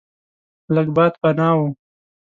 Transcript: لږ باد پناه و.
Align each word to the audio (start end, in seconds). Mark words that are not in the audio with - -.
لږ 0.75 0.87
باد 0.95 1.13
پناه 1.21 1.55
و. 1.57 1.59